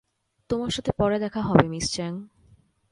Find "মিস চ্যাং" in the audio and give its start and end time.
1.67-2.27